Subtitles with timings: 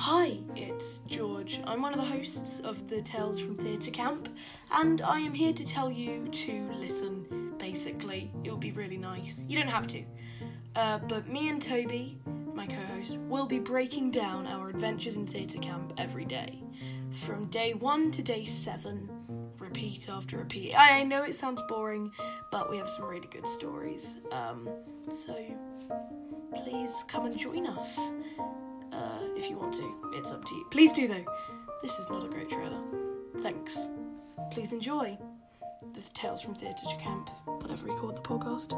[0.00, 1.60] Hi, it's George.
[1.66, 4.28] I'm one of the hosts of the Tales from Theatre Camp,
[4.70, 8.30] and I am here to tell you to listen, basically.
[8.44, 9.44] It will be really nice.
[9.48, 10.04] You don't have to.
[10.76, 12.16] Uh, but me and Toby,
[12.54, 16.62] my co host, will be breaking down our adventures in Theatre Camp every day.
[17.10, 19.10] From day one to day seven,
[19.58, 20.74] repeat after repeat.
[20.76, 22.12] I know it sounds boring,
[22.52, 24.14] but we have some really good stories.
[24.30, 24.68] Um,
[25.10, 25.36] so
[26.54, 28.12] please come and join us
[29.58, 30.10] want to.
[30.14, 30.66] It's up to you.
[30.70, 31.24] Please do though.
[31.82, 32.80] This is not a great trailer.
[33.40, 33.88] Thanks.
[34.50, 35.18] Please enjoy
[35.94, 38.72] the Tales from Theatre to Camp, whatever we called the podcast.